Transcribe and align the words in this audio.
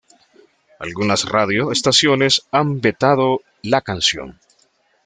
Algunas 0.79 1.25
radio 1.25 1.71
estaciones 1.71 2.47
han 2.51 2.81
vetado 2.81 3.41
la 3.61 3.81
canción. 3.81 4.39